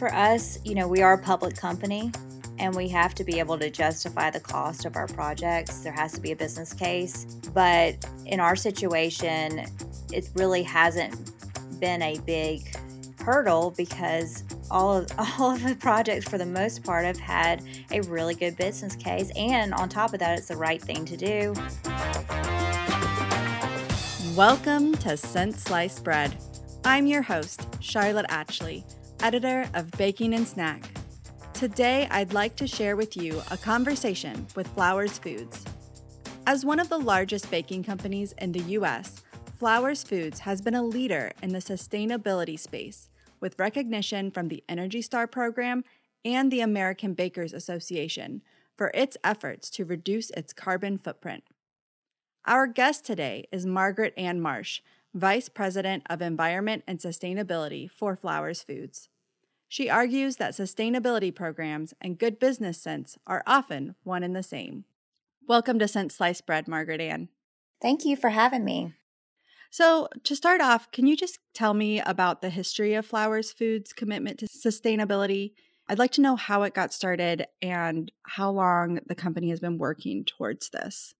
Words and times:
For 0.00 0.14
us, 0.14 0.58
you 0.64 0.74
know, 0.74 0.88
we 0.88 1.02
are 1.02 1.12
a 1.12 1.18
public 1.18 1.58
company 1.58 2.10
and 2.58 2.74
we 2.74 2.88
have 2.88 3.14
to 3.16 3.22
be 3.22 3.38
able 3.38 3.58
to 3.58 3.68
justify 3.68 4.30
the 4.30 4.40
cost 4.40 4.86
of 4.86 4.96
our 4.96 5.06
projects. 5.06 5.80
There 5.80 5.92
has 5.92 6.12
to 6.12 6.22
be 6.22 6.32
a 6.32 6.36
business 6.36 6.72
case. 6.72 7.26
But 7.52 8.02
in 8.24 8.40
our 8.40 8.56
situation, 8.56 9.66
it 10.10 10.30
really 10.34 10.62
hasn't 10.62 11.32
been 11.80 12.00
a 12.00 12.18
big 12.20 12.74
hurdle 13.20 13.74
because 13.76 14.42
all 14.70 14.96
of 14.96 15.12
all 15.38 15.50
of 15.50 15.62
the 15.62 15.74
projects 15.74 16.26
for 16.26 16.38
the 16.38 16.46
most 16.46 16.82
part 16.82 17.04
have 17.04 17.20
had 17.20 17.62
a 17.90 18.00
really 18.00 18.34
good 18.34 18.56
business 18.56 18.96
case 18.96 19.30
and 19.36 19.74
on 19.74 19.90
top 19.90 20.14
of 20.14 20.20
that 20.20 20.38
it's 20.38 20.48
the 20.48 20.56
right 20.56 20.80
thing 20.80 21.04
to 21.04 21.16
do. 21.18 21.52
Welcome 24.34 24.94
to 24.94 25.18
Since 25.18 25.64
Sliced 25.64 26.02
Bread. 26.02 26.34
I'm 26.86 27.06
your 27.06 27.20
host, 27.20 27.68
Charlotte 27.80 28.24
Atchley 28.30 28.82
editor 29.22 29.68
of 29.74 29.90
Baking 29.92 30.34
and 30.34 30.46
Snack. 30.46 30.82
Today, 31.52 32.08
I'd 32.10 32.32
like 32.32 32.56
to 32.56 32.66
share 32.66 32.96
with 32.96 33.16
you 33.16 33.42
a 33.50 33.56
conversation 33.56 34.46
with 34.56 34.66
Flowers 34.68 35.18
Foods. 35.18 35.64
As 36.46 36.64
one 36.64 36.80
of 36.80 36.88
the 36.88 36.98
largest 36.98 37.50
baking 37.50 37.84
companies 37.84 38.34
in 38.38 38.52
the 38.52 38.62
U.S., 38.78 39.22
Flowers 39.58 40.02
Foods 40.02 40.40
has 40.40 40.62
been 40.62 40.74
a 40.74 40.82
leader 40.82 41.32
in 41.42 41.50
the 41.50 41.58
sustainability 41.58 42.58
space 42.58 43.10
with 43.40 43.58
recognition 43.58 44.30
from 44.30 44.48
the 44.48 44.64
Energy 44.68 45.02
Star 45.02 45.26
program 45.26 45.84
and 46.24 46.50
the 46.50 46.62
American 46.62 47.12
Bakers 47.12 47.52
Association 47.52 48.40
for 48.76 48.90
its 48.94 49.18
efforts 49.22 49.68
to 49.70 49.84
reduce 49.84 50.30
its 50.30 50.54
carbon 50.54 50.96
footprint. 50.96 51.44
Our 52.46 52.66
guest 52.66 53.04
today 53.04 53.48
is 53.52 53.66
Margaret 53.66 54.14
Ann 54.16 54.40
Marsh, 54.40 54.80
Vice 55.12 55.50
President 55.50 56.04
of 56.08 56.22
Environment 56.22 56.82
and 56.86 56.98
Sustainability 56.98 57.90
for 57.90 58.16
Flowers 58.16 58.62
Foods. 58.62 59.09
She 59.72 59.88
argues 59.88 60.34
that 60.38 60.54
sustainability 60.54 61.32
programs 61.32 61.94
and 62.00 62.18
good 62.18 62.40
business 62.40 62.82
sense 62.82 63.16
are 63.24 63.44
often 63.46 63.94
one 64.02 64.24
and 64.24 64.34
the 64.34 64.42
same. 64.42 64.84
Welcome 65.46 65.78
to 65.78 65.86
Since 65.86 66.16
Sliced 66.16 66.44
Bread, 66.44 66.66
Margaret 66.66 67.00
Ann. 67.00 67.28
Thank 67.80 68.04
you 68.04 68.16
for 68.16 68.30
having 68.30 68.64
me. 68.64 68.94
So, 69.70 70.08
to 70.24 70.34
start 70.34 70.60
off, 70.60 70.90
can 70.90 71.06
you 71.06 71.16
just 71.16 71.38
tell 71.54 71.72
me 71.72 72.00
about 72.00 72.42
the 72.42 72.50
history 72.50 72.94
of 72.94 73.06
Flowers 73.06 73.52
Foods' 73.52 73.92
commitment 73.92 74.40
to 74.40 74.46
sustainability? 74.46 75.52
I'd 75.88 76.00
like 76.00 76.10
to 76.12 76.20
know 76.20 76.34
how 76.34 76.64
it 76.64 76.74
got 76.74 76.92
started 76.92 77.46
and 77.62 78.10
how 78.22 78.50
long 78.50 78.98
the 79.06 79.14
company 79.14 79.50
has 79.50 79.60
been 79.60 79.78
working 79.78 80.24
towards 80.24 80.70
this. 80.70 81.14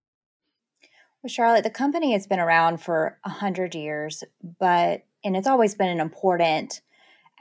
Well, 1.23 1.29
Charlotte, 1.29 1.63
the 1.63 1.69
company 1.69 2.11
has 2.11 2.27
been 2.27 2.41
around 2.41 2.81
for 2.81 3.17
a 3.23 3.29
hundred 3.29 3.75
years, 3.75 4.25
but 4.59 5.05
and 5.23 5.37
it's 5.37 5.47
always 5.47 5.73
been 5.73 5.87
an 5.87 6.01
important 6.01 6.81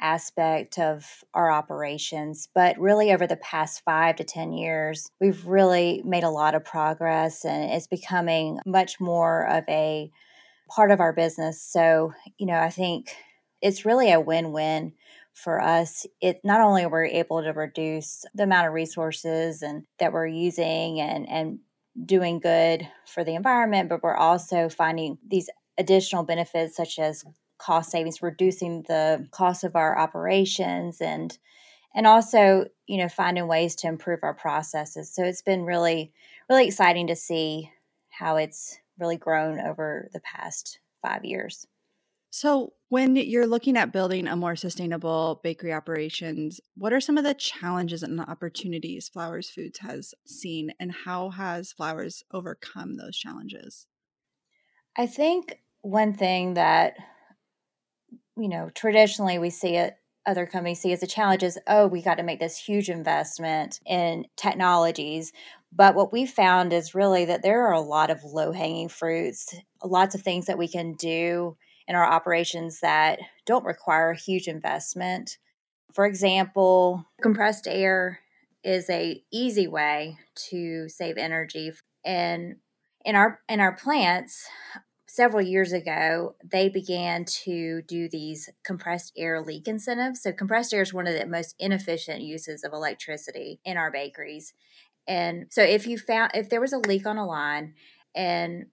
aspect 0.01 0.79
of 0.79 1.25
our 1.35 1.51
operations. 1.51 2.49
But 2.55 2.79
really, 2.79 3.13
over 3.13 3.27
the 3.27 3.37
past 3.37 3.83
five 3.85 4.17
to 4.17 4.25
10 4.25 4.53
years, 4.53 5.11
we've 5.21 5.47
really 5.47 6.03
made 6.05 6.25
a 6.25 6.31
lot 6.31 6.55
of 6.55 6.65
progress 6.65 7.45
and 7.45 7.71
it's 7.71 7.87
becoming 7.87 8.59
much 8.67 9.01
more 9.01 9.47
of 9.47 9.65
a 9.69 10.11
part 10.69 10.91
of 10.91 11.01
our 11.01 11.13
business. 11.13 11.63
So, 11.63 12.13
you 12.39 12.47
know, 12.47 12.59
I 12.59 12.71
think 12.71 13.15
it's 13.61 13.85
really 13.85 14.13
a 14.13 14.21
win 14.21 14.53
win 14.53 14.93
for 15.35 15.61
us. 15.61 16.07
It 16.21 16.41
not 16.45 16.61
only 16.61 16.85
are 16.85 17.03
we 17.03 17.11
able 17.11 17.43
to 17.43 17.53
reduce 17.53 18.25
the 18.35 18.45
amount 18.45 18.69
of 18.69 18.73
resources 18.73 19.63
and 19.63 19.85
that 19.99 20.13
we're 20.13 20.27
using 20.27 21.01
and, 21.01 21.29
and 21.29 21.59
doing 22.05 22.41
good 22.41 22.87
for 23.07 23.25
the 23.25 23.35
environment, 23.35 23.89
but 23.89 24.03
we're 24.03 24.17
also 24.17 24.69
finding 24.69 25.19
these 25.27 25.49
additional 25.79 26.25
benefits 26.25 26.77
such 26.77 26.99
as 26.99 27.25
cost 27.61 27.91
savings, 27.91 28.23
reducing 28.23 28.83
the 28.83 29.29
cost 29.31 29.65
of 29.65 29.77
our 29.77 29.99
operations 29.99 31.01
and 31.01 31.39
and 31.95 32.07
also, 32.07 32.67
you 32.87 32.99
know, 32.99 33.09
finding 33.09 33.49
ways 33.49 33.75
to 33.77 33.89
improve 33.89 34.21
our 34.23 34.35
processes. 34.35 35.13
So 35.13 35.25
it's 35.25 35.43
been 35.43 35.65
really, 35.65 36.13
really 36.49 36.67
exciting 36.67 37.09
to 37.09 37.17
see 37.17 37.71
how 38.11 38.37
it's 38.37 38.79
really 38.99 39.17
grown 39.17 39.59
over 39.59 40.09
the 40.13 40.21
past 40.21 40.79
five 41.03 41.25
years. 41.25 41.67
So, 42.33 42.75
when 42.91 43.17
you're 43.17 43.47
looking 43.47 43.77
at 43.77 43.93
building 43.93 44.29
a 44.29 44.37
more 44.37 44.55
sustainable 44.55 45.41
bakery 45.43 45.73
operations, 45.73 46.61
what 46.77 46.93
are 46.93 47.01
some 47.01 47.19
of 47.19 47.25
the 47.25 47.35
challenges 47.35 48.05
and 48.05 48.21
opportunities 48.21 49.09
Flowers 49.09 49.51
Foods 49.51 49.81
has 49.81 50.15
seen, 50.25 50.73
and 50.79 50.93
how 50.93 51.31
has 51.31 51.73
Flowers 51.73 52.23
overcome 52.33 52.97
those 52.97 53.17
challenges? 53.17 53.89
I 54.97 55.07
think 55.07 55.61
one 55.83 56.15
thing 56.15 56.55
that, 56.55 56.97
you 58.41 58.49
know, 58.49 58.71
traditionally 58.75 59.39
we 59.39 59.51
see 59.51 59.77
it, 59.77 59.97
other 60.27 60.47
companies 60.47 60.81
see 60.81 60.93
as 60.93 61.03
a 61.03 61.07
challenge 61.07 61.43
is, 61.43 61.59
oh, 61.67 61.87
we 61.87 62.03
got 62.03 62.17
to 62.17 62.23
make 62.23 62.41
this 62.41 62.57
huge 62.57 62.89
investment 62.89 63.81
in 63.87 64.27
technologies. 64.37 65.33
But 65.73 65.95
what 65.95 66.13
we 66.13 66.27
found 66.27 66.73
is 66.73 66.95
really 66.95 67.27
that 67.27 67.43
there 67.43 67.67
are 67.67 67.73
a 67.73 67.81
lot 67.81 68.11
of 68.11 68.25
low 68.25 68.53
hanging 68.53 68.89
fruits, 68.89 69.55
lots 69.85 70.15
of 70.15 70.23
things 70.23 70.47
that 70.47 70.59
we 70.59 70.69
can 70.69 70.95
do 70.95 71.57
in 71.87 71.97
our 71.97 72.05
operations 72.05 72.81
that 72.81 73.19
don't 73.47 73.65
require 73.65 74.11
a 74.11 74.17
huge 74.17 74.49
investment. 74.49 75.39
For 75.93 76.07
example, 76.07 77.05
compressed 77.21 77.67
air 77.69 78.21
is 78.63 78.89
a 78.91 79.23
easy 79.33 79.67
way 79.67 80.19
to 80.51 80.89
save 80.89 81.17
energy 81.17 81.73
and 82.05 82.57
in 83.05 83.17
our 83.17 83.41
in 83.49 83.61
our 83.61 83.75
plants 83.75 84.47
several 85.15 85.43
years 85.43 85.73
ago 85.73 86.35
they 86.45 86.69
began 86.69 87.25
to 87.25 87.83
do 87.83 88.09
these 88.09 88.49
compressed 88.65 89.13
air 89.17 89.41
leak 89.41 89.67
incentives 89.67 90.23
so 90.23 90.33
compressed 90.33 90.73
air 90.73 90.83
is 90.83 90.95
one 90.95 91.07
of 91.07 91.19
the 91.19 91.27
most 91.27 91.55
inefficient 91.59 92.21
uses 92.21 92.65
of 92.65 92.73
electricity 92.73 93.61
in 93.65 93.77
our 93.77 93.91
bakeries 93.91 94.55
and 95.09 95.47
so 95.51 95.63
if 95.63 95.87
you 95.87 95.99
found 95.99 96.31
if 96.35 96.49
there 96.49 96.61
was 96.61 96.73
a 96.73 96.79
leak 96.79 97.07
on 97.07 97.19
a 97.19 97.27
line 97.27 97.75
and 98.15 98.67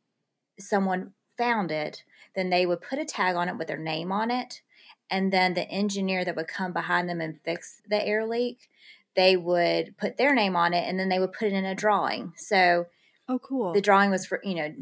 someone 0.59 1.11
found 1.37 1.71
it 1.71 2.03
then 2.37 2.51
they 2.51 2.67
would 2.67 2.81
put 2.81 2.99
a 2.99 3.05
tag 3.05 3.35
on 3.35 3.49
it 3.49 3.57
with 3.57 3.67
their 3.67 3.79
name 3.79 4.11
on 4.11 4.29
it. 4.29 4.61
And 5.09 5.33
then 5.33 5.55
the 5.55 5.67
engineer 5.69 6.23
that 6.23 6.35
would 6.35 6.47
come 6.47 6.71
behind 6.71 7.09
them 7.09 7.19
and 7.19 7.41
fix 7.43 7.81
the 7.89 8.05
air 8.05 8.27
leak, 8.27 8.69
they 9.15 9.35
would 9.35 9.97
put 9.97 10.17
their 10.17 10.35
name 10.35 10.55
on 10.55 10.73
it 10.73 10.87
and 10.87 10.99
then 10.99 11.09
they 11.09 11.17
would 11.17 11.33
put 11.33 11.47
it 11.47 11.53
in 11.53 11.65
a 11.65 11.73
drawing. 11.73 12.33
So, 12.37 12.85
oh, 13.29 13.39
cool. 13.39 13.73
The 13.73 13.81
drawing 13.81 14.09
was 14.09 14.25
for, 14.25 14.39
you 14.43 14.55
know, 14.55 14.73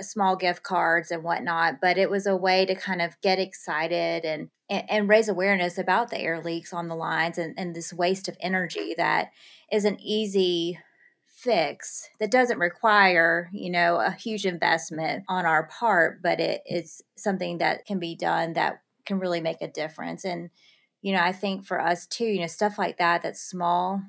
small 0.00 0.36
gift 0.36 0.62
cards 0.62 1.10
and 1.10 1.22
whatnot, 1.22 1.80
but 1.80 1.98
it 1.98 2.10
was 2.10 2.26
a 2.26 2.36
way 2.36 2.66
to 2.66 2.74
kind 2.74 3.00
of 3.00 3.20
get 3.22 3.38
excited 3.38 4.24
and, 4.24 4.50
and, 4.68 4.90
and 4.90 5.08
raise 5.08 5.28
awareness 5.28 5.78
about 5.78 6.10
the 6.10 6.18
air 6.18 6.40
leaks 6.40 6.72
on 6.72 6.88
the 6.88 6.96
lines 6.96 7.38
and, 7.38 7.54
and 7.58 7.74
this 7.74 7.92
waste 7.92 8.28
of 8.28 8.36
energy 8.40 8.94
that 8.96 9.30
is 9.72 9.84
an 9.84 9.98
easy 10.00 10.78
fix 11.26 12.08
that 12.18 12.30
doesn't 12.30 12.58
require, 12.58 13.50
you 13.52 13.70
know, 13.70 13.96
a 13.96 14.10
huge 14.10 14.46
investment 14.46 15.24
on 15.28 15.44
our 15.44 15.66
part, 15.66 16.22
but 16.22 16.40
it, 16.40 16.62
it 16.66 16.84
is 16.84 17.02
something 17.16 17.58
that 17.58 17.84
can 17.84 17.98
be 17.98 18.14
done 18.14 18.54
that 18.54 18.80
can 19.04 19.18
really 19.18 19.40
make 19.40 19.60
a 19.60 19.68
difference. 19.68 20.24
And, 20.24 20.50
you 21.02 21.12
know, 21.12 21.20
I 21.20 21.32
think 21.32 21.66
for 21.66 21.80
us 21.80 22.06
too, 22.06 22.24
you 22.24 22.40
know, 22.40 22.46
stuff 22.46 22.78
like 22.78 22.98
that 22.98 23.22
that's 23.22 23.40
small. 23.40 24.02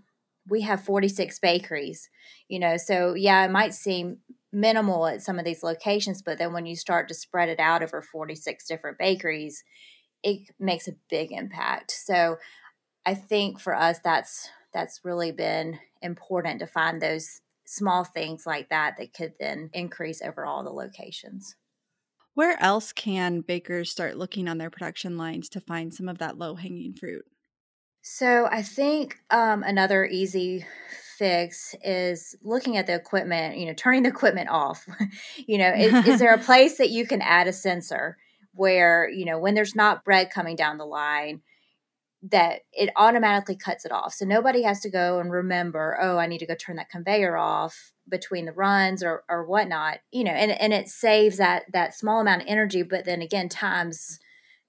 We 0.49 0.61
have 0.61 0.83
46 0.83 1.39
bakeries, 1.39 2.09
you 2.47 2.59
know, 2.59 2.77
so 2.77 3.13
yeah, 3.13 3.45
it 3.45 3.51
might 3.51 3.73
seem 3.73 4.19
minimal 4.51 5.07
at 5.07 5.21
some 5.21 5.39
of 5.39 5.45
these 5.45 5.63
locations, 5.63 6.21
but 6.21 6.37
then 6.37 6.53
when 6.53 6.65
you 6.65 6.75
start 6.75 7.07
to 7.09 7.13
spread 7.13 7.49
it 7.49 7.59
out 7.59 7.83
over 7.83 8.01
46 8.01 8.65
different 8.67 8.97
bakeries, 8.97 9.63
it 10.23 10.49
makes 10.59 10.87
a 10.87 10.95
big 11.09 11.31
impact. 11.31 11.91
So 11.91 12.37
I 13.05 13.13
think 13.13 13.59
for 13.59 13.75
us 13.75 13.99
that's 14.03 14.49
that's 14.73 15.01
really 15.03 15.31
been 15.31 15.79
important 16.01 16.59
to 16.59 16.67
find 16.67 17.01
those 17.01 17.41
small 17.65 18.03
things 18.03 18.45
like 18.45 18.69
that 18.69 18.95
that 18.97 19.13
could 19.13 19.33
then 19.39 19.69
increase 19.73 20.21
over 20.21 20.45
all 20.45 20.63
the 20.63 20.69
locations. 20.69 21.55
Where 22.33 22.61
else 22.61 22.93
can 22.93 23.41
bakers 23.41 23.89
start 23.89 24.17
looking 24.17 24.47
on 24.47 24.57
their 24.57 24.69
production 24.69 25.17
lines 25.17 25.49
to 25.49 25.61
find 25.61 25.93
some 25.93 26.07
of 26.07 26.19
that 26.19 26.37
low 26.37 26.55
hanging 26.55 26.93
fruit? 26.93 27.25
So, 28.09 28.47
I 28.49 28.61
think 28.61 29.17
um, 29.31 29.63
another 29.63 30.05
easy 30.05 30.65
fix 31.17 31.75
is 31.83 32.37
looking 32.41 32.77
at 32.77 32.87
the 32.87 32.95
equipment, 32.95 33.57
you 33.57 33.65
know, 33.65 33.73
turning 33.73 34.03
the 34.03 34.09
equipment 34.09 34.47
off. 34.49 34.87
you 35.35 35.57
know, 35.57 35.73
is, 35.73 36.07
is 36.07 36.19
there 36.19 36.33
a 36.33 36.37
place 36.43 36.77
that 36.77 36.89
you 36.89 37.05
can 37.05 37.21
add 37.21 37.47
a 37.47 37.53
sensor 37.53 38.15
where, 38.53 39.09
you 39.09 39.25
know, 39.25 39.37
when 39.37 39.55
there's 39.55 39.75
not 39.75 40.05
bread 40.05 40.29
coming 40.29 40.55
down 40.55 40.77
the 40.77 40.85
line, 40.85 41.41
that 42.23 42.61
it 42.71 42.89
automatically 42.95 43.57
cuts 43.57 43.83
it 43.83 43.91
off. 43.91 44.13
So 44.13 44.25
nobody 44.25 44.63
has 44.63 44.79
to 44.81 44.89
go 44.89 45.19
and 45.19 45.29
remember, 45.29 45.97
oh, 46.01 46.17
I 46.17 46.27
need 46.27 46.39
to 46.39 46.47
go 46.47 46.55
turn 46.55 46.77
that 46.77 46.89
conveyor 46.89 47.35
off 47.35 47.91
between 48.07 48.45
the 48.45 48.53
runs 48.53 49.03
or, 49.03 49.25
or 49.27 49.45
whatnot, 49.45 49.99
you 50.13 50.23
know, 50.23 50.31
and, 50.31 50.51
and 50.51 50.71
it 50.71 50.87
saves 50.87 51.37
that, 51.37 51.63
that 51.73 51.93
small 51.93 52.21
amount 52.21 52.43
of 52.43 52.47
energy, 52.47 52.83
but 52.83 53.03
then 53.03 53.21
again, 53.21 53.49
times 53.49 54.19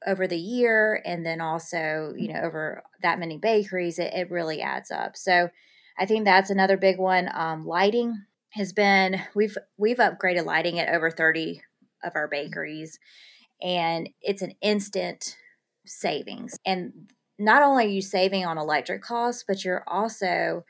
over 0.07 0.27
the 0.27 0.39
year 0.39 1.03
and 1.05 1.25
then 1.25 1.41
also, 1.41 2.15
you 2.17 2.33
know, 2.33 2.41
over 2.41 2.83
that 3.03 3.19
many 3.19 3.39
bakeries, 3.39 3.99
it, 3.99 4.13
it 4.15 4.31
really 4.31 4.63
adds 4.63 4.91
up. 4.91 5.17
So 5.17 5.51
I 5.99 6.07
think 6.07 6.25
that's 6.25 6.51
another 6.51 6.77
big 6.77 6.99
one. 6.99 7.29
Um, 7.35 7.67
lighting 7.67 8.15
has 8.51 8.73
been, 8.73 9.21
we've, 9.35 9.57
we've 9.77 9.99
upgraded 9.99 10.45
lighting 10.45 10.79
at 10.79 10.95
over 10.95 11.11
30 11.11 11.63
of 12.05 12.13
our 12.15 12.29
bakeries 12.29 12.99
and 13.61 14.09
it's 14.23 14.43
an 14.43 14.53
instant 14.63 15.37
savings. 15.85 16.59
And 16.65 17.11
not 17.39 17.63
only 17.63 17.87
are 17.87 17.89
you 17.89 18.03
saving 18.03 18.45
on 18.45 18.59
electric 18.59 19.03
costs, 19.03 19.45
but 19.47 19.65
you're 19.65 19.85
also 19.87 20.65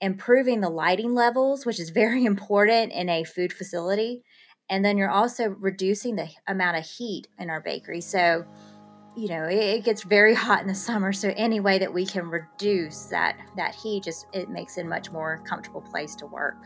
improving 0.00 0.60
the 0.60 0.70
lighting 0.70 1.14
levels, 1.14 1.66
which 1.66 1.80
is 1.80 1.90
very 1.90 2.24
important 2.26 2.92
in 2.92 3.08
a 3.08 3.24
food 3.24 3.52
facility. 3.52 4.22
And 4.70 4.84
then 4.84 4.98
you're 4.98 5.10
also 5.10 5.56
reducing 5.60 6.16
the 6.16 6.28
amount 6.46 6.76
of 6.76 6.84
heat 6.84 7.28
in 7.38 7.48
our 7.48 7.60
bakery. 7.60 8.00
So, 8.00 8.44
you 9.16 9.28
know, 9.28 9.44
it, 9.44 9.56
it, 9.56 9.84
gets 9.84 10.02
very 10.02 10.34
hot 10.34 10.60
in 10.60 10.68
the 10.68 10.74
summer. 10.74 11.12
So 11.12 11.32
any 11.36 11.60
way 11.60 11.78
that 11.78 11.92
we 11.92 12.04
can 12.04 12.28
reduce 12.28 13.04
that 13.06 13.36
that 13.56 13.74
heat, 13.74 14.04
just 14.04 14.26
it 14.32 14.50
makes 14.50 14.76
it 14.76 14.84
a 14.84 14.88
much 14.88 15.10
more 15.10 15.42
comfortable 15.46 15.80
place 15.80 16.14
to 16.16 16.26
work. 16.26 16.56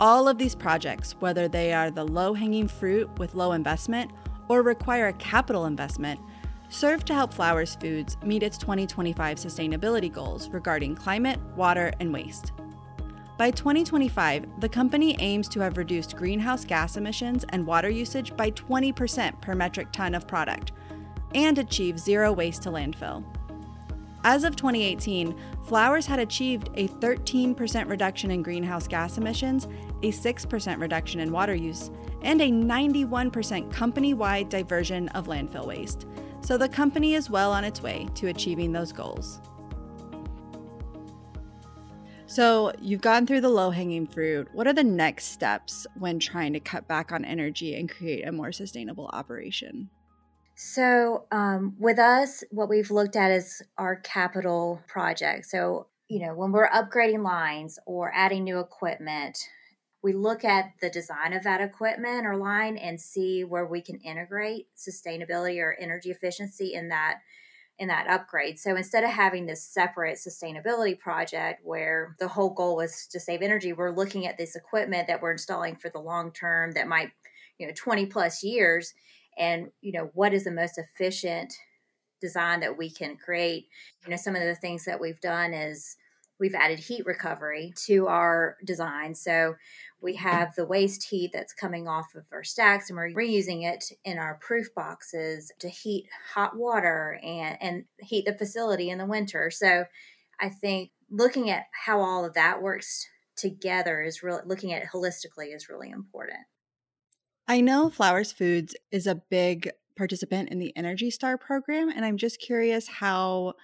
All 0.00 0.26
of 0.28 0.38
these 0.38 0.54
projects, 0.54 1.14
whether 1.20 1.46
they 1.46 1.72
are 1.72 1.90
the 1.90 2.04
low 2.04 2.34
hanging 2.34 2.66
fruit 2.66 3.08
with 3.18 3.34
low 3.34 3.52
investment 3.52 4.10
or 4.48 4.62
require 4.62 5.08
a 5.08 5.12
capital 5.12 5.66
investment, 5.66 6.18
serve 6.70 7.04
to 7.04 7.14
help 7.14 7.32
Flowers 7.32 7.76
Foods 7.76 8.16
meet 8.24 8.42
its 8.42 8.58
2025 8.58 9.36
sustainability 9.36 10.10
goals 10.10 10.48
regarding 10.48 10.96
climate, 10.96 11.38
water, 11.54 11.92
and 12.00 12.12
waste. 12.12 12.52
By 13.42 13.50
2025, 13.50 14.60
the 14.60 14.68
company 14.68 15.16
aims 15.18 15.48
to 15.48 15.58
have 15.58 15.76
reduced 15.76 16.16
greenhouse 16.16 16.64
gas 16.64 16.96
emissions 16.96 17.44
and 17.48 17.66
water 17.66 17.90
usage 17.90 18.36
by 18.36 18.52
20% 18.52 19.40
per 19.40 19.56
metric 19.56 19.90
ton 19.90 20.14
of 20.14 20.28
product 20.28 20.70
and 21.34 21.58
achieve 21.58 21.98
zero 21.98 22.32
waste 22.32 22.62
to 22.62 22.68
landfill. 22.70 23.24
As 24.22 24.44
of 24.44 24.54
2018, 24.54 25.34
Flowers 25.64 26.06
had 26.06 26.20
achieved 26.20 26.70
a 26.74 26.86
13% 26.86 27.88
reduction 27.88 28.30
in 28.30 28.44
greenhouse 28.44 28.86
gas 28.86 29.18
emissions, 29.18 29.64
a 30.04 30.12
6% 30.12 30.80
reduction 30.80 31.18
in 31.18 31.32
water 31.32 31.56
use, 31.56 31.90
and 32.22 32.40
a 32.40 32.48
91% 32.48 33.72
company 33.72 34.14
wide 34.14 34.50
diversion 34.50 35.08
of 35.08 35.26
landfill 35.26 35.66
waste, 35.66 36.06
so 36.42 36.56
the 36.56 36.68
company 36.68 37.14
is 37.14 37.28
well 37.28 37.50
on 37.50 37.64
its 37.64 37.82
way 37.82 38.06
to 38.14 38.28
achieving 38.28 38.70
those 38.70 38.92
goals. 38.92 39.40
So, 42.32 42.72
you've 42.80 43.02
gone 43.02 43.26
through 43.26 43.42
the 43.42 43.50
low 43.50 43.68
hanging 43.68 44.06
fruit. 44.06 44.48
What 44.54 44.66
are 44.66 44.72
the 44.72 44.82
next 44.82 45.26
steps 45.26 45.86
when 45.98 46.18
trying 46.18 46.54
to 46.54 46.60
cut 46.60 46.88
back 46.88 47.12
on 47.12 47.26
energy 47.26 47.74
and 47.74 47.90
create 47.90 48.26
a 48.26 48.32
more 48.32 48.52
sustainable 48.52 49.10
operation? 49.12 49.90
So, 50.54 51.26
um, 51.30 51.76
with 51.78 51.98
us, 51.98 52.42
what 52.50 52.70
we've 52.70 52.90
looked 52.90 53.16
at 53.16 53.30
is 53.30 53.60
our 53.76 53.96
capital 53.96 54.80
project. 54.88 55.44
So, 55.44 55.88
you 56.08 56.26
know, 56.26 56.32
when 56.34 56.52
we're 56.52 56.70
upgrading 56.70 57.22
lines 57.22 57.78
or 57.84 58.10
adding 58.14 58.44
new 58.44 58.60
equipment, 58.60 59.36
we 60.02 60.14
look 60.14 60.42
at 60.42 60.72
the 60.80 60.88
design 60.88 61.34
of 61.34 61.44
that 61.44 61.60
equipment 61.60 62.24
or 62.24 62.38
line 62.38 62.78
and 62.78 62.98
see 62.98 63.44
where 63.44 63.66
we 63.66 63.82
can 63.82 63.98
integrate 63.98 64.68
sustainability 64.74 65.58
or 65.58 65.76
energy 65.78 66.10
efficiency 66.10 66.72
in 66.72 66.88
that 66.88 67.18
in 67.82 67.88
that 67.88 68.06
upgrade. 68.08 68.60
So 68.60 68.76
instead 68.76 69.02
of 69.02 69.10
having 69.10 69.44
this 69.44 69.64
separate 69.64 70.16
sustainability 70.16 70.96
project 70.96 71.62
where 71.64 72.14
the 72.20 72.28
whole 72.28 72.50
goal 72.50 72.76
was 72.76 73.08
to 73.08 73.18
save 73.18 73.42
energy, 73.42 73.72
we're 73.72 73.90
looking 73.90 74.24
at 74.24 74.38
this 74.38 74.54
equipment 74.54 75.08
that 75.08 75.20
we're 75.20 75.32
installing 75.32 75.74
for 75.74 75.88
the 75.88 75.98
long 75.98 76.30
term 76.30 76.70
that 76.72 76.86
might, 76.86 77.10
you 77.58 77.66
know, 77.66 77.72
20 77.76 78.06
plus 78.06 78.44
years 78.44 78.94
and, 79.36 79.72
you 79.80 79.90
know, 79.90 80.12
what 80.14 80.32
is 80.32 80.44
the 80.44 80.52
most 80.52 80.78
efficient 80.78 81.52
design 82.20 82.60
that 82.60 82.78
we 82.78 82.88
can 82.88 83.16
create. 83.16 83.66
You 84.04 84.10
know, 84.10 84.16
some 84.16 84.36
of 84.36 84.42
the 84.42 84.54
things 84.54 84.84
that 84.84 85.00
we've 85.00 85.20
done 85.20 85.52
is 85.52 85.96
we've 86.42 86.56
added 86.56 86.80
heat 86.80 87.06
recovery 87.06 87.72
to 87.76 88.08
our 88.08 88.56
design. 88.64 89.14
So 89.14 89.54
we 90.00 90.16
have 90.16 90.56
the 90.56 90.66
waste 90.66 91.04
heat 91.04 91.30
that's 91.32 91.52
coming 91.52 91.86
off 91.86 92.16
of 92.16 92.24
our 92.32 92.42
stacks 92.42 92.90
and 92.90 92.96
we're 92.96 93.12
reusing 93.12 93.62
it 93.62 93.84
in 94.04 94.18
our 94.18 94.40
proof 94.42 94.74
boxes 94.74 95.52
to 95.60 95.68
heat 95.68 96.08
hot 96.34 96.56
water 96.56 97.20
and, 97.22 97.56
and 97.60 97.84
heat 98.00 98.24
the 98.24 98.34
facility 98.34 98.90
in 98.90 98.98
the 98.98 99.06
winter. 99.06 99.52
So 99.52 99.84
I 100.40 100.48
think 100.48 100.90
looking 101.08 101.48
at 101.48 101.66
how 101.86 102.00
all 102.00 102.24
of 102.24 102.34
that 102.34 102.60
works 102.60 103.06
together 103.36 104.02
is 104.02 104.24
really 104.24 104.42
looking 104.44 104.72
at 104.72 104.82
it 104.82 104.88
holistically 104.92 105.54
is 105.54 105.68
really 105.68 105.90
important. 105.90 106.40
I 107.46 107.60
know 107.60 107.88
Flowers 107.88 108.32
Foods 108.32 108.74
is 108.90 109.06
a 109.06 109.22
big 109.30 109.70
participant 109.96 110.48
in 110.48 110.58
the 110.58 110.76
Energy 110.76 111.12
Star 111.12 111.38
program, 111.38 111.88
and 111.88 112.04
I'm 112.04 112.16
just 112.16 112.40
curious 112.40 112.88
how 112.88 113.54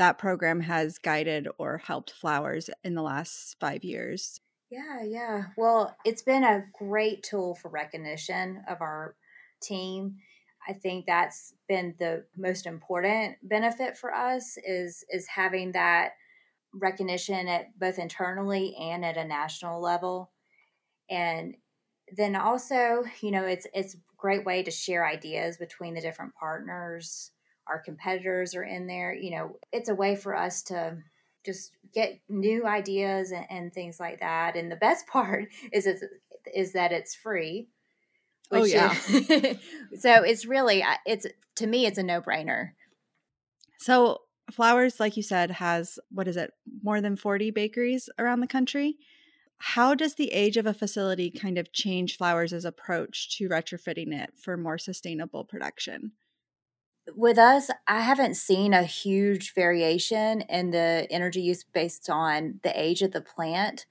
that 0.00 0.16
program 0.16 0.60
has 0.60 0.96
guided 0.96 1.46
or 1.58 1.76
helped 1.76 2.10
Flowers 2.10 2.70
in 2.82 2.94
the 2.94 3.02
last 3.02 3.54
five 3.60 3.84
years. 3.84 4.40
Yeah, 4.70 5.02
yeah. 5.04 5.42
Well, 5.58 5.94
it's 6.06 6.22
been 6.22 6.42
a 6.42 6.64
great 6.72 7.22
tool 7.22 7.54
for 7.54 7.68
recognition 7.68 8.62
of 8.66 8.80
our 8.80 9.14
team. 9.62 10.16
I 10.66 10.72
think 10.72 11.04
that's 11.04 11.52
been 11.68 11.96
the 11.98 12.24
most 12.34 12.64
important 12.64 13.36
benefit 13.42 13.98
for 13.98 14.14
us 14.14 14.56
is 14.66 15.04
is 15.10 15.26
having 15.26 15.72
that 15.72 16.12
recognition 16.72 17.46
at 17.46 17.78
both 17.78 17.98
internally 17.98 18.74
and 18.80 19.04
at 19.04 19.18
a 19.18 19.24
national 19.24 19.82
level. 19.82 20.30
And 21.10 21.56
then 22.16 22.36
also, 22.36 23.04
you 23.20 23.32
know, 23.32 23.44
it's 23.44 23.66
it's 23.74 23.96
a 23.96 23.98
great 24.16 24.46
way 24.46 24.62
to 24.62 24.70
share 24.70 25.06
ideas 25.06 25.58
between 25.58 25.92
the 25.92 26.00
different 26.00 26.32
partners. 26.40 27.32
Our 27.66 27.80
competitors 27.80 28.54
are 28.54 28.64
in 28.64 28.86
there. 28.86 29.12
You 29.14 29.30
know, 29.30 29.56
it's 29.72 29.88
a 29.88 29.94
way 29.94 30.16
for 30.16 30.36
us 30.36 30.62
to 30.64 30.96
just 31.44 31.72
get 31.94 32.20
new 32.28 32.66
ideas 32.66 33.32
and, 33.32 33.46
and 33.50 33.72
things 33.72 33.98
like 33.98 34.20
that. 34.20 34.56
And 34.56 34.70
the 34.70 34.76
best 34.76 35.06
part 35.12 35.48
is 35.72 35.86
it's, 35.86 36.04
is 36.54 36.72
that 36.72 36.92
it's 36.92 37.14
free. 37.14 37.68
oh 38.50 38.64
yeah. 38.64 38.94
Is, 39.08 39.56
so 40.00 40.22
it's 40.22 40.46
really 40.46 40.82
uh, 40.82 40.96
it's 41.06 41.26
to 41.56 41.66
me 41.66 41.86
it's 41.86 41.98
a 41.98 42.02
no 42.02 42.20
brainer. 42.20 42.70
So 43.78 44.22
Flowers, 44.50 44.98
like 44.98 45.16
you 45.16 45.22
said, 45.22 45.52
has 45.52 45.98
what 46.10 46.26
is 46.26 46.36
it 46.36 46.52
more 46.82 47.00
than 47.00 47.16
forty 47.16 47.50
bakeries 47.50 48.08
around 48.18 48.40
the 48.40 48.46
country. 48.46 48.96
How 49.58 49.94
does 49.94 50.14
the 50.14 50.32
age 50.32 50.56
of 50.56 50.64
a 50.64 50.72
facility 50.72 51.30
kind 51.30 51.58
of 51.58 51.70
change 51.70 52.16
Flowers' 52.16 52.64
approach 52.64 53.36
to 53.36 53.48
retrofitting 53.48 54.10
it 54.10 54.30
for 54.34 54.56
more 54.56 54.78
sustainable 54.78 55.44
production? 55.44 56.12
With 57.16 57.38
us, 57.38 57.70
I 57.86 58.00
haven't 58.00 58.34
seen 58.34 58.72
a 58.72 58.82
huge 58.82 59.54
variation 59.54 60.42
in 60.42 60.70
the 60.70 61.06
energy 61.10 61.40
use 61.40 61.64
based 61.64 62.08
on 62.10 62.60
the 62.62 62.80
age 62.80 63.02
of 63.02 63.12
the 63.12 63.20
plant. 63.20 63.86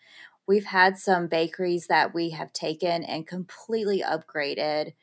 We've 0.47 0.65
had 0.65 0.97
some 0.97 1.27
bakeries 1.27 1.87
that 1.87 2.13
we 2.13 2.31
have 2.31 2.51
taken 2.53 3.03
and 3.03 3.27
completely 3.27 4.01
upgraded, 4.01 4.93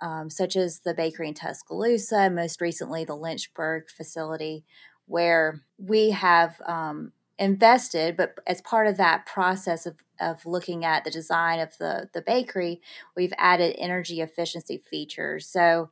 um, 0.00 0.30
such 0.30 0.56
as 0.56 0.80
the 0.80 0.94
bakery 0.94 1.28
in 1.28 1.34
Tuscaloosa, 1.34 2.30
most 2.30 2.60
recently 2.60 3.04
the 3.04 3.14
Lynchburg 3.14 3.90
facility, 3.90 4.64
where 5.06 5.60
we 5.76 6.10
have 6.10 6.60
um, 6.66 7.12
invested, 7.38 8.16
but 8.16 8.38
as 8.46 8.60
part 8.60 8.86
of 8.86 8.96
that 8.96 9.26
process 9.26 9.86
of, 9.86 9.96
of 10.20 10.46
looking 10.46 10.84
at 10.84 11.04
the 11.04 11.10
design 11.10 11.58
of 11.58 11.76
the, 11.78 12.08
the 12.12 12.22
bakery, 12.22 12.80
we've 13.16 13.32
added 13.38 13.74
energy 13.78 14.20
efficiency 14.20 14.82
features. 14.90 15.46
So 15.46 15.90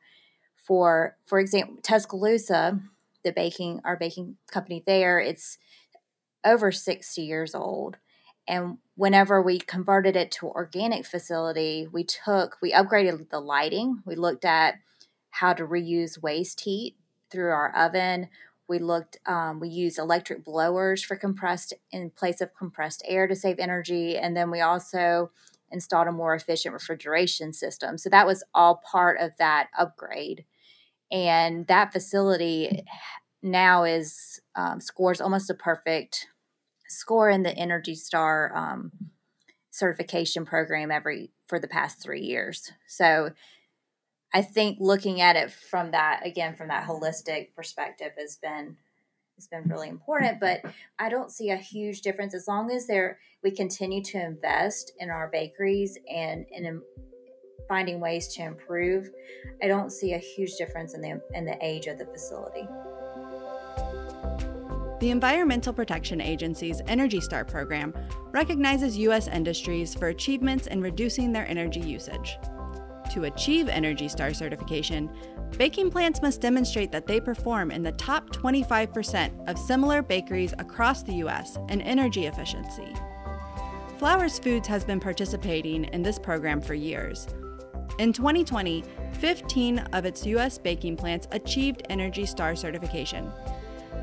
for 0.69 1.17
for 1.27 1.41
example 1.41 1.77
tuscaloosa 1.83 2.79
the 3.25 3.33
baking 3.33 3.81
our 3.85 3.97
baking 3.97 4.37
company 4.53 4.85
there 4.87 5.19
it's 5.19 5.59
over 6.45 6.73
60 6.73 7.23
years 7.23 7.55
old. 7.55 7.97
And 8.47 8.79
whenever 8.95 9.43
we 9.43 9.59
converted 9.59 10.17
it 10.17 10.31
to 10.33 10.47
organic 10.47 11.05
facility 11.05 11.87
we 11.93 12.05
took 12.05 12.57
we 12.63 12.73
upgraded 12.73 13.31
the 13.31 13.41
lighting. 13.41 14.03
We 14.07 14.15
looked 14.15 14.45
at 14.45 14.77
how 15.31 15.53
to 15.53 15.65
reuse 15.65 16.21
waste 16.21 16.61
heat 16.61 16.97
through 17.31 17.51
our 17.51 17.75
oven. 17.77 18.29
We 18.69 18.79
looked 18.79 19.19
um, 19.27 19.61
we 19.61 19.69
used 19.69 19.99
electric 19.99 20.45
blowers 20.45 21.03
for 21.03 21.17
compressed 21.17 21.75
in 21.91 22.11
place 22.11 22.41
of 22.41 22.55
compressed 22.55 23.03
air 23.07 23.27
to 23.27 23.35
save 23.35 23.59
energy. 23.59 24.17
And 24.17 24.37
then 24.37 24.51
we 24.51 24.61
also 24.61 25.31
installed 25.71 26.09
a 26.09 26.13
more 26.13 26.35
efficient 26.35 26.73
refrigeration 26.73 27.53
system. 27.53 27.99
So 27.99 28.09
that 28.09 28.27
was 28.27 28.43
all 28.55 28.77
part 28.91 29.21
of 29.21 29.33
that 29.39 29.69
upgrade 29.79 30.45
and 31.11 31.67
that 31.67 31.93
facility 31.93 32.85
now 33.43 33.85
is 33.85 34.41
um, 34.57 34.81
scores 34.81 35.21
almost 35.21 35.51
a 35.51 35.55
perfect 35.55 36.27
score 36.89 37.31
in 37.31 37.43
the 37.43 37.57
Energy 37.57 37.95
Star 37.95 38.55
um, 38.57 38.93
certification 39.71 40.45
program 40.45 40.91
every 40.91 41.31
for 41.47 41.59
the 41.59 41.69
past 41.69 42.03
three 42.03 42.23
years. 42.23 42.73
So 42.87 43.31
I 44.35 44.43
think 44.43 44.79
looking 44.81 45.21
at 45.21 45.37
it 45.37 45.51
from 45.51 45.93
that 45.93 46.21
again 46.25 46.55
from 46.55 46.69
that 46.69 46.87
holistic 46.87 47.55
perspective 47.55 48.13
has 48.19 48.37
been 48.37 48.77
has 49.37 49.47
been 49.47 49.69
really 49.69 49.89
important. 49.89 50.41
But 50.41 50.63
I 50.99 51.09
don't 51.09 51.31
see 51.31 51.51
a 51.51 51.57
huge 51.57 52.03
difference 52.03 52.35
as 52.35 52.49
long 52.49 52.71
as 52.71 52.87
there 52.87 53.19
we 53.43 53.53
continue 53.53 54.03
to 54.05 54.23
invest 54.23 54.93
in 54.99 55.11
our 55.11 55.29
bakeries 55.29 55.97
and 56.13 56.45
and 56.55 56.83
finding 57.69 58.01
ways 58.01 58.29
to 58.35 58.43
improve, 58.43 59.11
I 59.63 59.69
don't 59.69 59.91
see 59.91 60.15
a 60.15 60.19
huge 60.19 60.57
difference 60.57 60.95
in 60.95 61.01
the 61.01 61.21
in 61.35 61.45
the 61.45 61.57
age 61.65 61.87
of 61.87 61.99
the 61.99 62.07
facility. 62.07 62.67
The 65.01 65.11
Environmental 65.11 65.73
Protection 65.73 66.21
Agency's 66.21 66.83
Energy 66.89 67.21
Star 67.21 67.45
program 67.45 67.95
recognizes 68.33 68.99
U.S. 68.99 69.29
industries 69.29 69.95
for 69.95 70.09
achievements 70.09 70.67
in 70.67 70.81
reducing 70.81 71.33
their 71.33 71.47
energy 71.47 71.79
usage. 71.79 72.37
To 73.13 73.25
achieve 73.25 73.69
Energy 73.69 74.09
Star 74.09 74.35
certification, 74.35 75.09
baking 75.57 75.93
plants 75.93 76.21
must 76.21 76.41
demonstrate 76.41 76.91
that 76.91 77.07
they 77.07 77.21
perform 77.21 77.71
in 77.71 77.83
the 77.83 77.93
top 77.93 78.29
25% 78.31 79.49
of 79.49 79.57
similar 79.57 80.03
bakeries 80.03 80.53
across 80.59 81.05
the 81.05 81.15
U.S. 81.15 81.57
in 81.69 81.81
energy 81.81 82.27
efficiency. 82.27 82.93
Flowers 83.99 84.39
Foods 84.41 84.67
has 84.67 84.85
been 84.85 85.01
participating 85.01 85.85
in 85.85 86.03
this 86.03 86.19
program 86.19 86.61
for 86.61 86.75
years. 86.75 87.29
In 87.99 88.13
2020, 88.13 88.85
15 89.15 89.79
of 89.93 90.05
its 90.05 90.25
U.S. 90.27 90.57
baking 90.57 90.97
plants 90.97 91.27
achieved 91.33 91.83
Energy 91.91 92.25
Star 92.27 92.55
certification. 92.55 93.33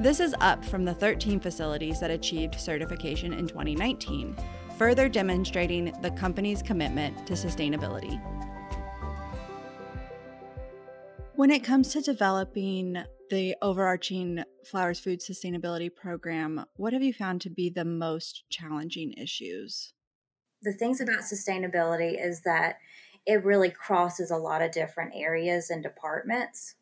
This 0.02 0.20
is 0.20 0.36
up 0.42 0.66
from 0.66 0.84
the 0.84 0.94
13 0.94 1.40
facilities 1.40 2.02
that 2.02 2.12
achieved 2.12 2.60
certification 2.60 3.32
in 3.32 3.48
2019, 3.48 4.36
further 4.78 5.08
demonstrating 5.08 5.94
the 6.02 6.12
company's 6.12 6.62
commitment 6.62 7.26
to 7.26 7.34
sustainability. 7.36 8.22
When 11.36 11.50
it 11.50 11.64
comes 11.64 11.94
to 11.94 12.02
developing 12.02 12.98
the 13.30 13.56
overarching 13.62 14.44
Flowers 14.66 15.00
Food 15.00 15.22
Sustainability 15.22 15.94
Program, 15.94 16.66
what 16.76 16.92
have 16.92 17.02
you 17.02 17.14
found 17.14 17.40
to 17.42 17.50
be 17.50 17.70
the 17.70 17.86
most 17.86 18.44
challenging 18.50 19.14
issues? 19.14 19.94
The 20.64 20.74
things 20.74 21.00
about 21.00 21.20
sustainability 21.20 22.22
is 22.22 22.42
that 22.42 22.76
it 23.26 23.44
really 23.44 23.70
crosses 23.70 24.32
a 24.32 24.38
lot 24.38 24.62
of 24.62 24.72
different 24.72 25.14
areas 25.16 25.70
and 25.70 25.82
departments. 25.82 26.76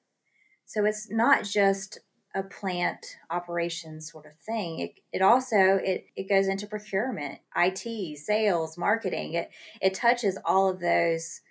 So 0.65 0.85
it's 0.85 1.09
not 1.09 1.43
just 1.43 1.99
a 2.35 2.43
plant 2.43 3.17
operations 3.29 4.11
sort 4.11 4.25
of 4.25 4.33
thing. 4.35 4.79
It, 4.79 4.99
it 5.11 5.21
also 5.21 5.79
it, 5.83 6.07
it 6.15 6.27
goes 6.27 6.47
into 6.47 6.65
procurement, 6.67 7.39
IT, 7.55 8.17
sales, 8.17 8.77
marketing. 8.77 9.33
It 9.33 9.51
it 9.81 9.93
touches 9.93 10.37
all 10.43 10.69
of 10.69 10.79
those 10.79 11.41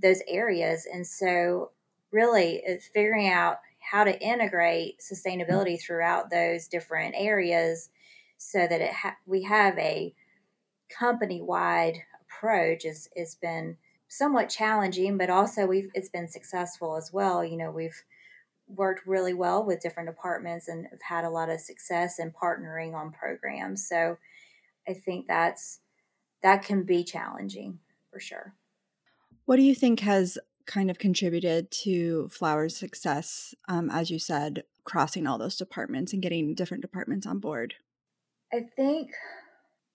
those 0.00 0.22
areas. 0.28 0.86
And 0.92 1.06
so 1.06 1.72
really 2.12 2.62
it's 2.64 2.86
figuring 2.86 3.28
out 3.28 3.58
how 3.80 4.04
to 4.04 4.22
integrate 4.22 5.00
sustainability 5.00 5.80
throughout 5.80 6.30
those 6.30 6.68
different 6.68 7.14
areas 7.16 7.90
so 8.36 8.66
that 8.66 8.80
it 8.80 8.92
ha- 8.92 9.16
we 9.26 9.42
have 9.42 9.76
a 9.78 10.14
company 10.88 11.40
wide 11.40 11.98
approach 12.22 12.84
has, 12.84 13.08
has 13.16 13.34
been 13.34 13.76
somewhat 14.10 14.50
challenging, 14.50 15.16
but 15.16 15.30
also 15.30 15.66
we've 15.66 15.88
it's 15.94 16.10
been 16.10 16.28
successful 16.28 16.96
as 16.96 17.10
well. 17.12 17.44
You 17.44 17.56
know, 17.56 17.70
we've 17.70 18.02
worked 18.66 19.06
really 19.06 19.32
well 19.32 19.64
with 19.64 19.80
different 19.80 20.08
departments 20.08 20.68
and 20.68 20.86
have 20.90 21.00
had 21.00 21.24
a 21.24 21.30
lot 21.30 21.48
of 21.48 21.60
success 21.60 22.18
in 22.18 22.32
partnering 22.32 22.94
on 22.94 23.12
programs. 23.12 23.88
So 23.88 24.18
I 24.86 24.94
think 24.94 25.26
that's 25.28 25.78
that 26.42 26.64
can 26.64 26.82
be 26.82 27.04
challenging 27.04 27.78
for 28.12 28.18
sure. 28.18 28.54
What 29.44 29.56
do 29.56 29.62
you 29.62 29.74
think 29.74 30.00
has 30.00 30.38
kind 30.66 30.90
of 30.90 30.98
contributed 30.98 31.70
to 31.70 32.28
Flower's 32.28 32.76
success, 32.76 33.54
um, 33.68 33.90
as 33.90 34.10
you 34.10 34.18
said, 34.18 34.64
crossing 34.84 35.26
all 35.26 35.38
those 35.38 35.56
departments 35.56 36.12
and 36.12 36.22
getting 36.22 36.54
different 36.54 36.82
departments 36.82 37.26
on 37.26 37.38
board? 37.38 37.74
I 38.52 38.66
think 38.76 39.10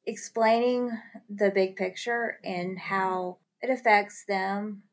explaining 0.06 0.92
the 1.30 1.52
big 1.52 1.76
picture 1.76 2.38
and 2.44 2.78
how 2.78 3.38
it 3.66 3.72
affects 3.72 4.26
them 4.28 4.84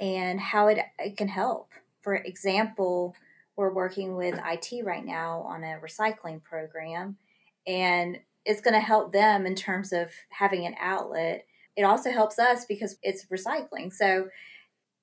and 0.00 0.40
how 0.40 0.68
it, 0.68 0.78
it 0.98 1.16
can 1.16 1.28
help. 1.28 1.70
For 2.02 2.14
example, 2.14 3.14
we're 3.56 3.72
working 3.72 4.16
with 4.16 4.38
IT 4.44 4.84
right 4.84 5.04
now 5.04 5.40
on 5.42 5.64
a 5.64 5.78
recycling 5.78 6.42
program, 6.42 7.16
and 7.66 8.18
it's 8.44 8.60
going 8.60 8.74
to 8.74 8.80
help 8.80 9.12
them 9.12 9.46
in 9.46 9.54
terms 9.54 9.92
of 9.92 10.10
having 10.30 10.66
an 10.66 10.74
outlet. 10.80 11.46
It 11.76 11.82
also 11.82 12.10
helps 12.10 12.38
us 12.38 12.64
because 12.64 12.96
it's 13.02 13.26
recycling. 13.26 13.92
So, 13.92 14.28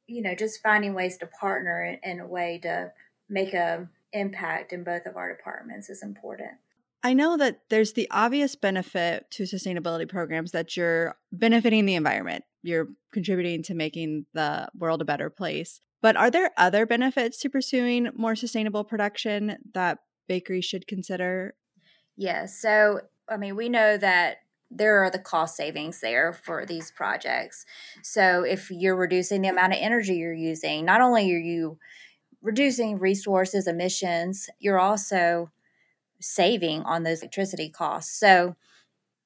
you 0.07 0.21
know, 0.21 0.35
just 0.35 0.61
finding 0.61 0.93
ways 0.93 1.17
to 1.17 1.27
partner 1.27 1.97
in, 2.01 2.19
a 2.19 2.27
way 2.27 2.59
to 2.63 2.91
make 3.29 3.53
a 3.53 3.87
impact 4.11 4.71
in 4.73 4.83
both 4.83 5.05
of 5.05 5.17
our 5.17 5.35
departments 5.35 5.89
is 5.89 6.03
important. 6.03 6.51
I 7.03 7.13
know 7.13 7.35
that 7.35 7.61
there's 7.69 7.93
the 7.93 8.07
obvious 8.11 8.55
benefit 8.55 9.29
to 9.31 9.43
sustainability 9.43 10.07
programs 10.07 10.51
that 10.51 10.77
you're 10.77 11.15
benefiting 11.33 11.85
the 11.85 11.95
environment, 11.95 12.45
you're 12.63 12.87
contributing 13.11 13.61
to 13.63 13.73
making 13.73 14.25
the 14.33 14.67
world 14.75 15.01
a 15.01 15.05
better 15.05 15.29
place. 15.29 15.79
But 16.01 16.15
are 16.17 16.31
there 16.31 16.51
other 16.57 16.85
benefits 16.85 17.39
to 17.39 17.49
pursuing 17.49 18.09
more 18.15 18.35
sustainable 18.35 18.83
production 18.83 19.57
that 19.73 19.99
bakeries 20.27 20.65
should 20.65 20.87
consider? 20.87 21.55
Yes. 22.17 22.59
So, 22.59 23.01
I 23.29 23.37
mean, 23.37 23.55
we 23.55 23.69
know 23.69 23.97
that 23.97 24.37
there 24.69 25.03
are 25.03 25.11
the 25.11 25.19
cost 25.19 25.55
savings 25.55 26.01
there 26.01 26.33
for 26.33 26.65
these 26.65 26.91
projects. 26.91 27.65
So, 28.01 28.43
if 28.43 28.71
you're 28.71 28.95
reducing 28.95 29.41
the 29.41 29.49
amount 29.49 29.73
of 29.73 29.79
energy 29.81 30.15
you're 30.15 30.33
using, 30.33 30.83
not 30.83 31.01
only 31.01 31.31
are 31.33 31.37
you 31.37 31.77
reducing 32.41 32.99
resources, 32.99 33.67
emissions, 33.67 34.49
you're 34.59 34.79
also 34.79 35.49
saving 36.19 36.81
on 36.83 37.03
those 37.03 37.19
electricity 37.19 37.69
costs. 37.69 38.17
So 38.17 38.55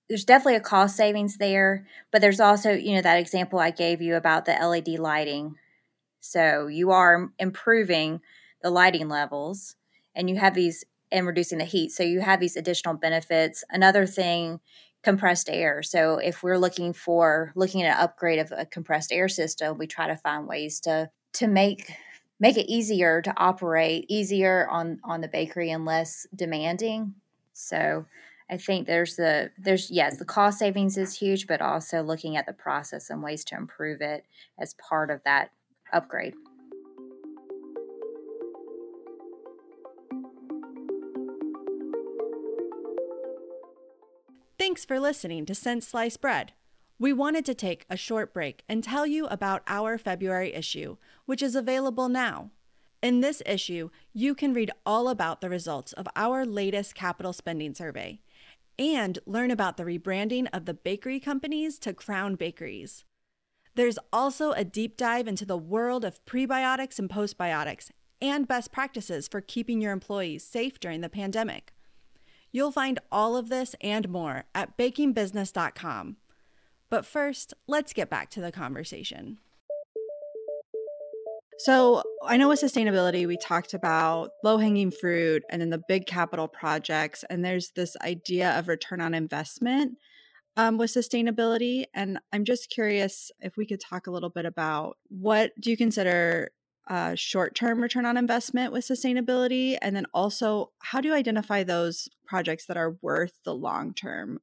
there's 0.09 0.25
definitely 0.25 0.55
a 0.55 0.61
cost 0.61 0.95
savings 0.95 1.37
there, 1.37 1.85
but 2.11 2.21
there's 2.21 2.39
also, 2.39 2.71
you 2.71 2.95
know, 2.95 3.01
that 3.01 3.19
example 3.19 3.59
I 3.59 3.71
gave 3.71 4.01
you 4.01 4.15
about 4.15 4.45
the 4.45 4.53
LED 4.53 4.99
lighting. 4.99 5.55
So 6.21 6.67
you 6.67 6.91
are 6.91 7.31
improving 7.39 8.21
the 8.61 8.69
lighting 8.69 9.09
levels 9.09 9.75
and 10.15 10.29
you 10.29 10.37
have 10.37 10.53
these 10.53 10.83
and 11.11 11.25
reducing 11.25 11.57
the 11.57 11.65
heat. 11.65 11.91
So 11.91 12.03
you 12.03 12.19
have 12.19 12.39
these 12.39 12.57
additional 12.57 12.95
benefits. 12.95 13.63
Another 13.69 14.05
thing, 14.05 14.59
compressed 15.03 15.49
air. 15.49 15.81
So 15.81 16.17
if 16.17 16.43
we're 16.43 16.57
looking 16.57 16.91
for 16.91 17.53
looking 17.55 17.81
at 17.83 17.95
an 17.95 18.03
upgrade 18.03 18.39
of 18.39 18.51
a 18.55 18.65
compressed 18.65 19.11
air 19.11 19.29
system, 19.29 19.77
we 19.77 19.87
try 19.87 20.07
to 20.07 20.17
find 20.17 20.47
ways 20.47 20.79
to 20.81 21.09
to 21.33 21.47
make 21.47 21.93
make 22.39 22.57
it 22.57 22.71
easier 22.71 23.21
to 23.21 23.33
operate, 23.37 24.05
easier 24.09 24.67
on 24.69 24.99
on 25.03 25.21
the 25.21 25.27
bakery 25.27 25.71
and 25.71 25.85
less 25.85 26.27
demanding. 26.35 27.15
So 27.53 28.05
I 28.49 28.57
think 28.57 28.87
there's 28.87 29.15
the 29.15 29.51
there's 29.57 29.91
yes, 29.91 30.17
the 30.17 30.25
cost 30.25 30.59
savings 30.59 30.97
is 30.97 31.17
huge, 31.17 31.47
but 31.47 31.61
also 31.61 32.01
looking 32.01 32.37
at 32.37 32.45
the 32.45 32.53
process 32.53 33.09
and 33.09 33.21
ways 33.21 33.43
to 33.45 33.55
improve 33.55 34.01
it 34.01 34.25
as 34.59 34.73
part 34.75 35.09
of 35.11 35.21
that 35.25 35.51
upgrade. 35.91 36.33
Thanks 44.57 44.85
for 44.85 44.99
listening 44.99 45.45
to 45.45 45.55
Since 45.55 45.87
Sliced 45.87 46.21
Bread 46.21 46.53
we 46.99 47.13
wanted 47.13 47.45
to 47.45 47.53
take 47.53 47.85
a 47.89 47.97
short 47.97 48.33
break 48.33 48.63
and 48.67 48.83
tell 48.83 49.05
you 49.05 49.27
about 49.27 49.61
our 49.67 49.97
February 49.97 50.53
issue, 50.53 50.97
which 51.25 51.43
is 51.43 51.55
available 51.55 52.09
now. 52.09 52.49
In 53.03 53.21
this 53.21 53.43
issue, 53.45 53.91
you 54.13 54.33
can 54.33 54.53
read 54.53 54.71
all 54.83 55.07
about 55.07 55.39
the 55.39 55.49
results 55.49 55.93
of 55.93 56.07
our 56.15 56.43
latest 56.43 56.95
capital 56.95 57.33
spending 57.33 57.75
survey 57.75 58.19
and 58.79 59.19
learn 59.25 59.51
about 59.51 59.77
the 59.77 59.83
rebranding 59.83 60.47
of 60.53 60.65
the 60.65 60.73
bakery 60.73 61.19
companies 61.19 61.79
to 61.79 61.93
Crown 61.93 62.35
Bakeries. 62.35 63.03
There's 63.75 63.99
also 64.11 64.51
a 64.51 64.63
deep 64.63 64.97
dive 64.97 65.27
into 65.27 65.45
the 65.45 65.57
world 65.57 66.03
of 66.03 66.23
prebiotics 66.25 66.97
and 66.97 67.09
postbiotics 67.09 67.91
and 68.21 68.47
best 68.47 68.71
practices 68.71 69.27
for 69.27 69.41
keeping 69.41 69.81
your 69.81 69.91
employees 69.91 70.43
safe 70.43 70.79
during 70.79 71.01
the 71.01 71.09
pandemic. 71.09 71.73
You'll 72.51 72.71
find 72.71 72.99
all 73.11 73.35
of 73.35 73.49
this 73.49 73.75
and 73.81 74.09
more 74.09 74.45
at 74.55 74.77
bakingbusiness.com. 74.77 76.17
But 76.89 77.05
first, 77.05 77.53
let's 77.67 77.93
get 77.93 78.09
back 78.09 78.29
to 78.31 78.41
the 78.41 78.51
conversation. 78.51 79.37
So, 81.59 82.03
I 82.23 82.37
know 82.37 82.49
with 82.49 82.61
sustainability, 82.61 83.25
we 83.25 83.37
talked 83.37 83.73
about 83.73 84.29
low 84.43 84.57
hanging 84.57 84.91
fruit 84.91 85.43
and 85.49 85.61
then 85.61 85.71
the 85.71 85.81
big 85.87 86.05
capital 86.05 86.47
projects. 86.47 87.23
And 87.29 87.43
there's 87.43 87.71
this 87.75 87.95
idea 88.01 88.57
of 88.59 88.67
return 88.67 89.01
on 89.01 89.13
investment 89.13 89.97
um, 90.55 90.77
with 90.77 90.91
sustainability. 90.91 91.85
And 91.93 92.19
I'm 92.33 92.43
just 92.43 92.69
curious 92.69 93.31
if 93.39 93.57
we 93.57 93.65
could 93.65 93.79
talk 93.79 94.07
a 94.07 94.11
little 94.11 94.29
bit 94.29 94.45
about 94.45 94.97
what 95.07 95.51
do 95.59 95.71
you 95.71 95.77
consider 95.77 96.51
uh, 96.89 97.15
short 97.15 97.55
term 97.55 97.81
return 97.81 98.05
on 98.05 98.17
investment 98.17 98.71
with 98.71 98.87
sustainability? 98.87 99.77
And 99.81 99.95
then 99.95 100.05
also, 100.13 100.71
how 100.79 101.01
do 101.01 101.09
you 101.09 101.15
identify 101.15 101.63
those 101.63 102.07
projects 102.25 102.65
that 102.67 102.77
are 102.77 102.97
worth 103.01 103.33
the 103.45 103.55
long 103.55 103.93
term 103.93 104.39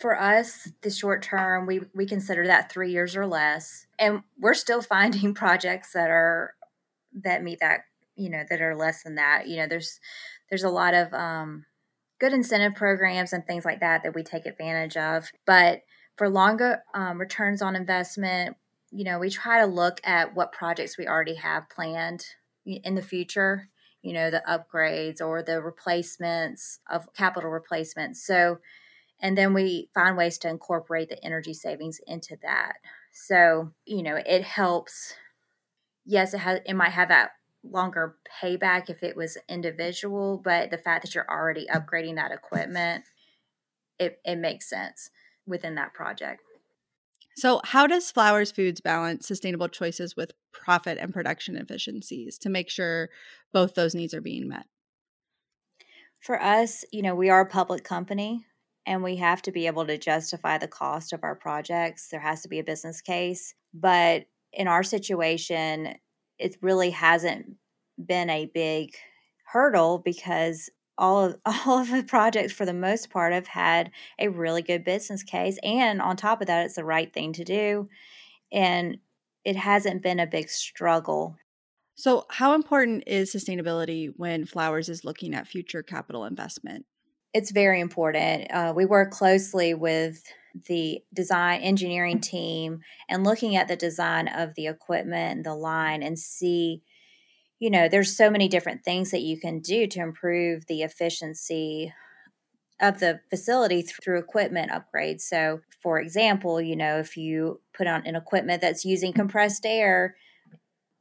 for 0.00 0.20
us 0.20 0.68
the 0.82 0.90
short 0.90 1.22
term 1.22 1.66
we 1.66 1.80
we 1.94 2.06
consider 2.06 2.46
that 2.46 2.70
three 2.70 2.92
years 2.92 3.16
or 3.16 3.26
less. 3.26 3.86
And 3.98 4.22
we're 4.38 4.54
still 4.54 4.82
finding 4.96 5.34
projects 5.34 5.92
that 5.92 6.10
are 6.10 6.54
that 7.24 7.42
meet 7.42 7.60
that 7.60 7.80
you 8.16 8.30
know 8.30 8.44
that 8.48 8.60
are 8.60 8.76
less 8.76 9.02
than 9.02 9.16
that. 9.16 9.48
You 9.48 9.56
know 9.56 9.66
there's 9.66 10.00
there's 10.50 10.64
a 10.64 10.70
lot 10.70 10.94
of 10.94 11.12
um, 11.12 11.66
good 12.20 12.32
incentive 12.32 12.74
programs 12.74 13.32
and 13.32 13.46
things 13.46 13.64
like 13.64 13.80
that 13.80 14.02
that 14.02 14.14
we 14.14 14.22
take 14.22 14.46
advantage 14.46 14.96
of. 14.96 15.30
But 15.46 15.82
for 16.16 16.28
longer 16.28 16.82
um, 16.94 17.18
returns 17.18 17.62
on 17.62 17.76
investment 17.76 18.56
you 18.90 19.04
know 19.04 19.18
we 19.18 19.28
try 19.28 19.60
to 19.60 19.66
look 19.66 20.00
at 20.02 20.34
what 20.34 20.50
projects 20.50 20.96
we 20.96 21.06
already 21.06 21.34
have 21.34 21.68
planned 21.68 22.24
in 22.64 22.94
the 22.94 23.02
future 23.02 23.68
you 24.02 24.12
know 24.12 24.30
the 24.30 24.42
upgrades 24.48 25.20
or 25.20 25.42
the 25.42 25.60
replacements 25.60 26.80
of 26.90 27.12
capital 27.14 27.50
replacements. 27.50 28.24
So 28.24 28.58
And 29.20 29.36
then 29.36 29.52
we 29.52 29.90
find 29.94 30.16
ways 30.16 30.38
to 30.38 30.48
incorporate 30.48 31.08
the 31.08 31.22
energy 31.24 31.54
savings 31.54 32.00
into 32.06 32.36
that. 32.42 32.74
So, 33.12 33.72
you 33.84 34.02
know, 34.02 34.16
it 34.16 34.42
helps. 34.42 35.14
Yes, 36.04 36.34
it 36.34 36.38
has 36.38 36.60
it 36.64 36.74
might 36.74 36.92
have 36.92 37.08
that 37.08 37.32
longer 37.64 38.16
payback 38.40 38.88
if 38.88 39.02
it 39.02 39.16
was 39.16 39.36
individual, 39.48 40.40
but 40.42 40.70
the 40.70 40.78
fact 40.78 41.04
that 41.04 41.14
you're 41.14 41.28
already 41.28 41.66
upgrading 41.66 42.16
that 42.16 42.32
equipment, 42.32 43.04
it, 43.98 44.20
it 44.24 44.36
makes 44.36 44.68
sense 44.68 45.10
within 45.46 45.74
that 45.74 45.94
project. 45.94 46.42
So, 47.36 47.60
how 47.64 47.86
does 47.86 48.10
Flowers 48.10 48.50
Foods 48.50 48.80
balance 48.80 49.26
sustainable 49.26 49.68
choices 49.68 50.16
with 50.16 50.32
profit 50.52 50.98
and 50.98 51.12
production 51.12 51.56
efficiencies 51.56 52.36
to 52.38 52.48
make 52.48 52.68
sure 52.68 53.10
both 53.52 53.74
those 53.74 53.94
needs 53.94 54.12
are 54.12 54.20
being 54.20 54.48
met? 54.48 54.66
For 56.20 56.40
us, 56.42 56.84
you 56.90 57.00
know, 57.00 57.14
we 57.14 57.30
are 57.30 57.42
a 57.42 57.46
public 57.46 57.84
company 57.84 58.44
and 58.88 59.02
we 59.02 59.16
have 59.16 59.42
to 59.42 59.52
be 59.52 59.66
able 59.66 59.86
to 59.86 59.98
justify 59.98 60.56
the 60.56 60.66
cost 60.66 61.12
of 61.12 61.22
our 61.22 61.34
projects. 61.34 62.08
There 62.08 62.20
has 62.20 62.40
to 62.40 62.48
be 62.48 62.58
a 62.58 62.64
business 62.64 63.02
case. 63.02 63.54
But 63.74 64.24
in 64.50 64.66
our 64.66 64.82
situation, 64.82 65.94
it 66.38 66.56
really 66.62 66.88
hasn't 66.88 67.56
been 68.02 68.30
a 68.30 68.46
big 68.46 68.94
hurdle 69.44 69.98
because 70.02 70.70
all 70.96 71.22
of 71.22 71.36
all 71.66 71.80
of 71.80 71.90
the 71.90 72.02
projects 72.02 72.54
for 72.54 72.64
the 72.64 72.72
most 72.72 73.10
part 73.10 73.34
have 73.34 73.46
had 73.46 73.90
a 74.18 74.28
really 74.28 74.62
good 74.62 74.84
business 74.84 75.22
case 75.22 75.58
and 75.62 76.00
on 76.00 76.16
top 76.16 76.40
of 76.40 76.46
that 76.46 76.64
it's 76.64 76.76
the 76.76 76.84
right 76.84 77.12
thing 77.12 77.32
to 77.32 77.44
do 77.44 77.88
and 78.52 78.98
it 79.44 79.56
hasn't 79.56 80.02
been 80.02 80.20
a 80.20 80.26
big 80.26 80.48
struggle 80.48 81.36
so 81.94 82.26
how 82.30 82.54
important 82.54 83.04
is 83.06 83.34
sustainability 83.34 84.12
when 84.16 84.44
flowers 84.44 84.88
is 84.88 85.04
looking 85.04 85.34
at 85.34 85.48
future 85.48 85.82
capital 85.82 86.24
investment 86.24 86.84
it's 87.34 87.50
very 87.50 87.80
important 87.80 88.50
uh, 88.52 88.72
we 88.74 88.86
work 88.86 89.10
closely 89.10 89.74
with 89.74 90.22
the 90.66 91.00
design 91.14 91.60
engineering 91.60 92.20
team 92.20 92.80
and 93.08 93.24
looking 93.24 93.54
at 93.54 93.68
the 93.68 93.76
design 93.76 94.28
of 94.28 94.54
the 94.54 94.66
equipment 94.66 95.36
and 95.36 95.44
the 95.44 95.54
line 95.54 96.02
and 96.02 96.18
see 96.18 96.82
you 97.58 97.70
know, 97.70 97.88
there's 97.88 98.16
so 98.16 98.30
many 98.30 98.48
different 98.48 98.84
things 98.84 99.10
that 99.10 99.22
you 99.22 99.38
can 99.38 99.60
do 99.60 99.86
to 99.88 100.00
improve 100.00 100.66
the 100.66 100.82
efficiency 100.82 101.92
of 102.80 103.00
the 103.00 103.20
facility 103.28 103.82
through 103.82 104.18
equipment 104.18 104.70
upgrades. 104.70 105.22
So, 105.22 105.60
for 105.82 105.98
example, 105.98 106.60
you 106.60 106.76
know, 106.76 106.98
if 106.98 107.16
you 107.16 107.60
put 107.74 107.88
on 107.88 108.06
an 108.06 108.14
equipment 108.14 108.60
that's 108.60 108.84
using 108.84 109.12
compressed 109.12 109.66
air, 109.66 110.14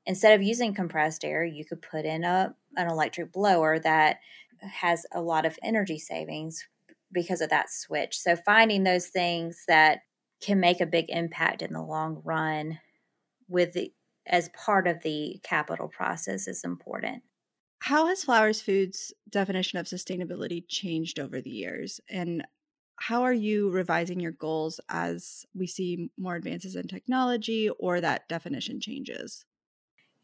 instead 0.07 0.33
of 0.33 0.41
using 0.41 0.73
compressed 0.73 1.23
air, 1.23 1.45
you 1.45 1.63
could 1.65 1.81
put 1.81 2.05
in 2.05 2.23
a 2.23 2.55
an 2.75 2.87
electric 2.87 3.31
blower 3.31 3.79
that 3.79 4.17
has 4.61 5.05
a 5.13 5.21
lot 5.21 5.45
of 5.45 5.57
energy 5.63 5.99
savings 5.99 6.67
because 7.11 7.41
of 7.41 7.49
that 7.49 7.69
switch. 7.69 8.17
So, 8.17 8.35
finding 8.35 8.83
those 8.83 9.07
things 9.07 9.63
that 9.67 9.99
can 10.41 10.59
make 10.59 10.81
a 10.81 10.85
big 10.85 11.05
impact 11.09 11.61
in 11.61 11.73
the 11.73 11.81
long 11.81 12.21
run 12.23 12.79
with 13.47 13.73
the 13.73 13.93
as 14.25 14.49
part 14.49 14.87
of 14.87 15.01
the 15.03 15.39
capital 15.43 15.87
process 15.87 16.47
is 16.47 16.63
important. 16.63 17.23
How 17.79 18.07
has 18.07 18.23
Flowers 18.23 18.61
Foods' 18.61 19.13
definition 19.29 19.79
of 19.79 19.85
sustainability 19.85 20.65
changed 20.67 21.19
over 21.19 21.41
the 21.41 21.49
years? 21.49 22.01
And 22.09 22.45
how 22.97 23.23
are 23.23 23.33
you 23.33 23.69
revising 23.69 24.19
your 24.19 24.31
goals 24.31 24.79
as 24.89 25.45
we 25.53 25.67
see 25.67 26.09
more 26.17 26.35
advances 26.35 26.75
in 26.75 26.87
technology 26.87 27.69
or 27.69 28.01
that 28.01 28.27
definition 28.27 28.81
changes? 28.81 29.45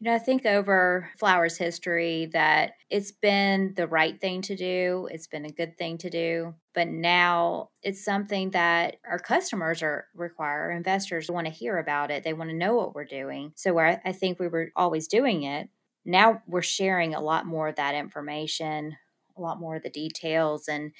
You 0.04 0.10
know, 0.10 0.16
I 0.16 0.18
think 0.18 0.44
over 0.44 1.08
Flowers' 1.16 1.56
history 1.56 2.26
that 2.34 2.72
it's 2.90 3.10
been 3.10 3.72
the 3.74 3.86
right 3.86 4.20
thing 4.20 4.42
to 4.42 4.54
do, 4.54 5.08
it's 5.10 5.26
been 5.26 5.46
a 5.46 5.50
good 5.50 5.78
thing 5.78 5.96
to 5.96 6.10
do, 6.10 6.52
but 6.74 6.88
now 6.88 7.70
it's 7.82 8.04
something 8.04 8.50
that 8.50 8.96
our 9.08 9.18
customers 9.18 9.82
are 9.82 10.08
require, 10.14 10.70
investors 10.70 11.30
want 11.30 11.46
to 11.46 11.50
hear 11.50 11.78
about 11.78 12.10
it. 12.10 12.22
They 12.22 12.34
want 12.34 12.50
to 12.50 12.54
know 12.54 12.74
what 12.74 12.94
we're 12.94 13.06
doing. 13.06 13.52
So 13.56 13.72
where 13.72 14.02
I 14.04 14.12
think 14.12 14.38
we 14.38 14.46
were 14.46 14.72
always 14.76 15.08
doing 15.08 15.44
it, 15.44 15.70
now 16.04 16.42
we're 16.46 16.60
sharing 16.60 17.14
a 17.14 17.22
lot 17.22 17.46
more 17.46 17.68
of 17.68 17.76
that 17.76 17.94
information, 17.94 18.98
a 19.38 19.40
lot 19.40 19.58
more 19.58 19.76
of 19.76 19.84
the 19.84 19.88
details 19.88 20.68
and 20.68 20.92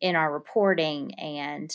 in 0.00 0.16
our 0.16 0.32
reporting 0.32 1.12
and 1.18 1.70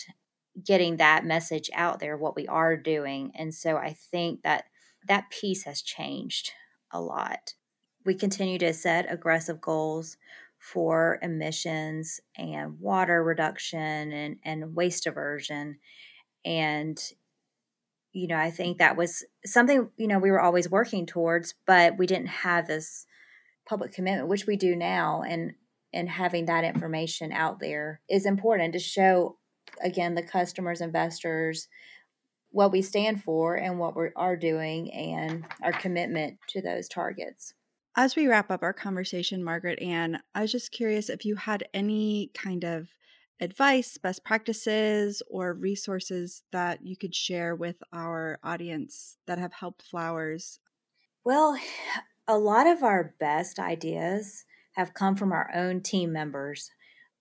getting 0.66 0.98
that 0.98 1.24
message 1.24 1.70
out 1.76 2.00
there 2.00 2.18
what 2.18 2.36
we 2.36 2.48
are 2.48 2.76
doing. 2.76 3.32
And 3.36 3.54
so 3.54 3.78
I 3.78 3.94
think 3.94 4.42
that 4.42 4.64
that 5.08 5.30
piece 5.30 5.66
has 5.66 5.84
changed 5.84 6.52
a 6.94 7.02
lot. 7.02 7.54
We 8.06 8.16
continue 8.16 8.58
to 8.60 8.74
set 8.74 9.12
aggressive 9.12 9.60
goals 9.60 10.18
for 10.60 11.20
emissions 11.22 12.22
and 12.38 12.80
water 12.80 13.22
reduction 13.22 14.12
and, 14.14 14.38
and 14.44 14.76
waste 14.76 15.04
diversion. 15.04 15.80
And, 16.46 16.98
you 18.14 18.28
know, 18.28 18.38
I 18.38 18.50
think 18.50 18.78
that 18.78 18.96
was 18.96 19.26
something, 19.46 19.90
you 19.98 20.08
know, 20.08 20.20
we 20.20 20.32
were 20.32 20.42
always 20.42 20.70
working 20.70 21.06
towards, 21.06 21.54
but 21.68 21.98
we 21.98 22.08
didn't 22.08 22.28
have 22.28 22.68
this 22.68 23.06
public 23.68 23.92
commitment, 23.92 24.30
which 24.30 24.46
we 24.46 24.56
do 24.56 24.76
now. 24.76 25.24
And 25.28 25.54
and 25.94 26.10
having 26.10 26.46
that 26.46 26.64
information 26.64 27.32
out 27.32 27.60
there 27.60 28.02
is 28.10 28.26
important 28.26 28.74
to 28.74 28.80
show 28.80 29.38
again 29.84 30.16
the 30.16 30.24
customers, 30.24 30.82
investors, 30.82 31.68
what 32.54 32.72
we 32.72 32.84
stand 32.84 33.22
for 33.24 33.56
and 33.56 33.80
what 33.80 33.98
we 33.98 34.10
are 34.16 34.38
doing 34.38 34.94
and 34.94 35.44
our 35.64 35.74
commitment 35.74 36.38
to 36.48 36.62
those 36.62 36.88
targets. 36.88 37.54
As 37.98 38.16
we 38.16 38.28
wrap 38.28 38.52
up 38.52 38.62
our 38.62 38.74
conversation, 38.74 39.44
Margaret 39.44 39.82
Ann, 39.82 40.20
I 40.36 40.42
was 40.42 40.52
just 40.52 40.72
curious 40.72 41.10
if 41.10 41.26
you 41.26 41.36
had 41.36 41.68
any 41.74 42.30
kind 42.36 42.64
of 42.64 42.90
advice, 43.40 43.98
best 43.98 44.24
practices, 44.24 45.24
or 45.30 45.54
resources 45.54 46.44
that 46.52 46.86
you 46.86 46.96
could 46.96 47.16
share 47.16 47.56
with 47.56 47.78
our 47.92 48.40
audience 48.44 49.18
that 49.26 49.40
have 49.40 49.54
helped 49.54 49.82
flowers. 49.82 50.60
Well, 51.26 51.58
a 52.28 52.38
lot 52.38 52.68
of 52.68 52.84
our 52.84 53.16
best 53.20 53.58
ideas 53.58 54.46
have 54.74 54.94
come 54.94 55.16
from 55.16 55.32
our 55.32 55.50
own 55.56 55.82
team 55.82 56.14
members. 56.14 56.70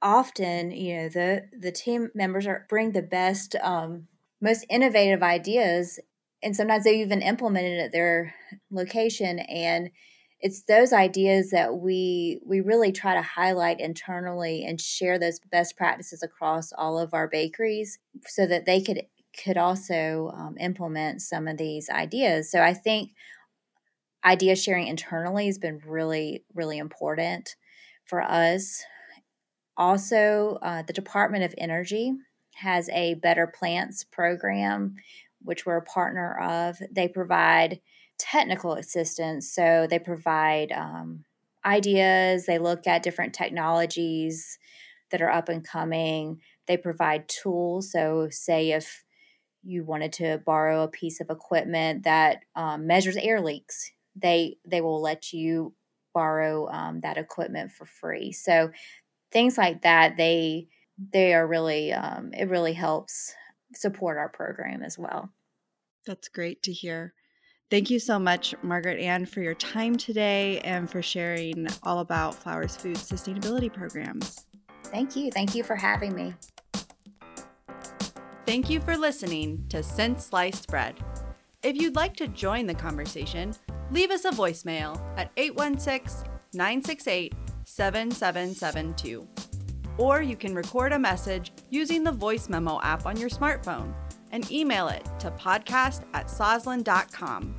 Often, 0.02 0.72
you 0.72 0.96
know, 0.96 1.08
the 1.08 1.48
the 1.58 1.72
team 1.72 2.10
members 2.14 2.46
are 2.46 2.66
bring 2.68 2.92
the 2.92 3.02
best 3.02 3.54
um, 3.62 4.08
most 4.42 4.66
innovative 4.68 5.22
ideas 5.22 5.98
and 6.42 6.56
sometimes 6.56 6.84
they've 6.84 7.06
even 7.06 7.22
implemented 7.22 7.78
at 7.78 7.92
their 7.92 8.34
location 8.70 9.38
and 9.38 9.90
it's 10.40 10.64
those 10.64 10.92
ideas 10.92 11.50
that 11.50 11.76
we 11.76 12.40
we 12.44 12.60
really 12.60 12.90
try 12.90 13.14
to 13.14 13.22
highlight 13.22 13.80
internally 13.80 14.64
and 14.64 14.80
share 14.80 15.18
those 15.18 15.38
best 15.50 15.76
practices 15.76 16.22
across 16.22 16.72
all 16.72 16.98
of 16.98 17.14
our 17.14 17.28
bakeries 17.28 17.98
so 18.26 18.44
that 18.46 18.66
they 18.66 18.82
could 18.82 19.02
could 19.42 19.56
also 19.56 20.30
um, 20.34 20.56
implement 20.58 21.22
some 21.22 21.48
of 21.48 21.56
these 21.56 21.88
ideas. 21.88 22.50
So 22.50 22.60
i 22.60 22.74
think 22.74 23.12
idea 24.24 24.56
sharing 24.56 24.88
internally 24.88 25.46
has 25.46 25.58
been 25.58 25.80
really 25.86 26.44
really 26.52 26.78
important 26.78 27.54
for 28.04 28.20
us. 28.20 28.82
Also 29.76 30.58
uh, 30.60 30.82
the 30.82 30.92
department 30.92 31.44
of 31.44 31.54
energy 31.56 32.12
has 32.62 32.88
a 32.90 33.14
Better 33.14 33.46
Plants 33.46 34.04
program, 34.04 34.96
which 35.42 35.66
we're 35.66 35.76
a 35.76 35.82
partner 35.82 36.38
of. 36.38 36.78
They 36.90 37.08
provide 37.08 37.80
technical 38.18 38.74
assistance. 38.74 39.52
So 39.52 39.86
they 39.88 39.98
provide 39.98 40.72
um, 40.72 41.24
ideas, 41.64 42.46
they 42.46 42.58
look 42.58 42.86
at 42.86 43.02
different 43.02 43.34
technologies 43.34 44.58
that 45.10 45.22
are 45.22 45.30
up 45.30 45.48
and 45.48 45.66
coming. 45.66 46.40
They 46.66 46.76
provide 46.76 47.28
tools. 47.28 47.92
So, 47.92 48.28
say 48.30 48.72
if 48.72 49.04
you 49.62 49.84
wanted 49.84 50.12
to 50.14 50.42
borrow 50.44 50.82
a 50.82 50.88
piece 50.88 51.20
of 51.20 51.30
equipment 51.30 52.04
that 52.04 52.44
um, 52.56 52.86
measures 52.86 53.16
air 53.16 53.40
leaks, 53.40 53.92
they 54.16 54.56
they 54.66 54.80
will 54.80 55.00
let 55.00 55.32
you 55.32 55.74
borrow 56.14 56.68
um, 56.70 57.00
that 57.00 57.18
equipment 57.18 57.70
for 57.70 57.84
free. 57.84 58.32
So, 58.32 58.70
things 59.30 59.58
like 59.58 59.82
that, 59.82 60.16
they 60.16 60.68
they 61.12 61.34
are 61.34 61.46
really 61.46 61.92
um, 61.92 62.32
it 62.32 62.48
really 62.48 62.72
helps 62.72 63.34
support 63.74 64.18
our 64.18 64.28
program 64.28 64.82
as 64.82 64.98
well. 64.98 65.30
That's 66.06 66.28
great 66.28 66.62
to 66.64 66.72
hear. 66.72 67.14
Thank 67.70 67.88
you 67.88 67.98
so 67.98 68.18
much 68.18 68.54
margaret 68.62 69.00
ann 69.00 69.24
for 69.24 69.40
your 69.40 69.54
time 69.54 69.96
today 69.96 70.60
and 70.60 70.90
for 70.90 71.00
sharing 71.00 71.66
all 71.82 72.00
about 72.00 72.34
flowers 72.34 72.76
food 72.76 72.96
sustainability 72.96 73.72
programs. 73.72 74.46
Thank 74.84 75.16
you. 75.16 75.30
Thank 75.30 75.54
you 75.54 75.64
for 75.64 75.76
having 75.76 76.14
me. 76.14 76.34
Thank 78.44 78.68
you 78.68 78.80
for 78.80 78.96
listening 78.96 79.64
to 79.70 79.82
since 79.82 80.26
sliced 80.26 80.68
bread. 80.68 81.02
If 81.62 81.76
you'd 81.76 81.96
like 81.96 82.16
to 82.16 82.28
join 82.28 82.66
the 82.66 82.74
conversation 82.74 83.54
leave 83.92 84.10
us 84.10 84.24
a 84.24 84.30
voicemail 84.30 85.00
at 85.16 85.30
816 85.36 86.28
968 86.54 87.34
7772 87.64 89.51
or 89.98 90.22
you 90.22 90.36
can 90.36 90.54
record 90.54 90.92
a 90.92 90.98
message 90.98 91.52
using 91.70 92.04
the 92.04 92.12
voice 92.12 92.48
memo 92.48 92.80
app 92.82 93.06
on 93.06 93.16
your 93.16 93.30
smartphone 93.30 93.94
and 94.30 94.50
email 94.50 94.88
it 94.88 95.06
to 95.18 95.30
podcast 95.32 96.04
at 96.14 96.26
sosland.com. 96.26 97.54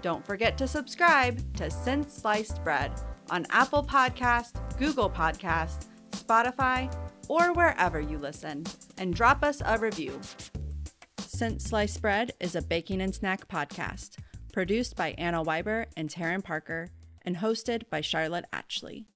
Don't 0.00 0.26
forget 0.26 0.58
to 0.58 0.66
subscribe 0.66 1.54
to 1.56 1.70
Since 1.70 2.12
Sliced 2.14 2.62
Bread 2.64 2.92
on 3.30 3.46
Apple 3.50 3.84
Podcast, 3.84 4.60
Google 4.78 5.08
Podcast, 5.08 5.86
Spotify, 6.10 6.92
or 7.28 7.52
wherever 7.52 8.00
you 8.00 8.18
listen, 8.18 8.64
and 8.98 9.14
drop 9.14 9.44
us 9.44 9.62
a 9.64 9.78
review. 9.78 10.20
Since 11.18 11.64
Sliced 11.64 12.02
Bread 12.02 12.32
is 12.40 12.56
a 12.56 12.62
baking 12.62 13.00
and 13.00 13.14
snack 13.14 13.48
podcast 13.48 14.16
produced 14.52 14.96
by 14.96 15.14
Anna 15.18 15.42
Weiber 15.42 15.86
and 15.96 16.08
Taryn 16.08 16.44
Parker 16.44 16.88
and 17.22 17.36
hosted 17.36 17.88
by 17.88 18.00
Charlotte 18.00 18.44
Atchley. 18.52 19.06